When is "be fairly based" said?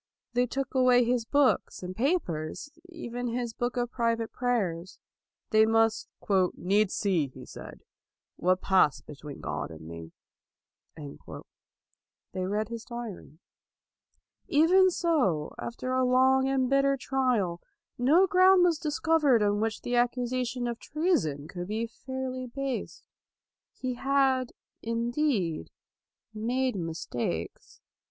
21.67-23.03